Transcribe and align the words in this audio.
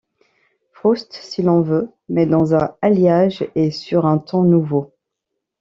Proust, 0.73 1.13
si 1.13 1.43
l’on 1.43 1.61
veut, 1.61 1.91
mais 2.09 2.25
dans 2.25 2.55
un 2.55 2.73
alliage 2.81 3.47
et 3.53 3.69
sur 3.69 4.07
un 4.07 4.17
ton 4.17 4.41
nouveaux. 4.41 4.95